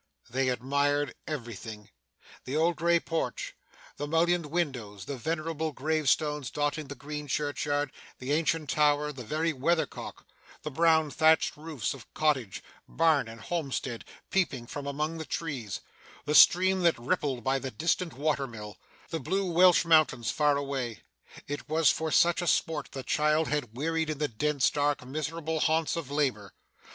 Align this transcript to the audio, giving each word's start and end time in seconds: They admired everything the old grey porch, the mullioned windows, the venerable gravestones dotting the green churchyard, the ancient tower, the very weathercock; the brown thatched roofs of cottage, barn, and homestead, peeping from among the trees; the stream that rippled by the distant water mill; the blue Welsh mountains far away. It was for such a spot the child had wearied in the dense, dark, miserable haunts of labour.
They 0.31 0.49
admired 0.49 1.13
everything 1.27 1.91
the 2.45 2.55
old 2.57 2.75
grey 2.75 2.99
porch, 2.99 3.53
the 3.97 4.07
mullioned 4.07 4.47
windows, 4.47 5.05
the 5.05 5.15
venerable 5.15 5.73
gravestones 5.73 6.49
dotting 6.49 6.87
the 6.87 6.95
green 6.95 7.27
churchyard, 7.27 7.91
the 8.17 8.31
ancient 8.31 8.71
tower, 8.71 9.11
the 9.11 9.23
very 9.23 9.53
weathercock; 9.53 10.25
the 10.63 10.71
brown 10.71 11.11
thatched 11.11 11.55
roofs 11.55 11.93
of 11.93 12.11
cottage, 12.15 12.63
barn, 12.87 13.27
and 13.27 13.41
homestead, 13.41 14.03
peeping 14.31 14.65
from 14.65 14.87
among 14.87 15.19
the 15.19 15.23
trees; 15.25 15.81
the 16.25 16.33
stream 16.33 16.81
that 16.81 16.97
rippled 16.97 17.43
by 17.43 17.59
the 17.59 17.69
distant 17.69 18.13
water 18.13 18.47
mill; 18.47 18.79
the 19.11 19.19
blue 19.19 19.51
Welsh 19.51 19.85
mountains 19.85 20.31
far 20.31 20.57
away. 20.57 21.03
It 21.47 21.69
was 21.69 21.91
for 21.91 22.09
such 22.11 22.41
a 22.41 22.47
spot 22.47 22.89
the 22.93 23.03
child 23.03 23.49
had 23.49 23.77
wearied 23.77 24.09
in 24.09 24.17
the 24.17 24.27
dense, 24.27 24.71
dark, 24.71 25.05
miserable 25.05 25.59
haunts 25.59 25.95
of 25.95 26.09
labour. 26.09 26.53